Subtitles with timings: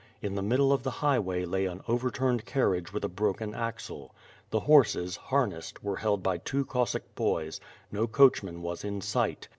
[0.19, 4.15] In the middle of the highway lay an overturned carriage with a broken axle.
[4.49, 7.59] The horses, harnessed, were held by iwo Cossack })oys:
[7.91, 9.47] no coach man was in sight.